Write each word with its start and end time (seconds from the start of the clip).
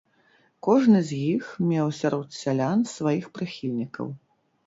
Кожны 0.67 1.01
з 1.09 1.17
іх 1.33 1.51
меў 1.71 1.91
сярод 1.99 2.27
сялян 2.41 2.79
сваіх 2.95 3.25
прыхільнікаў. 3.35 4.07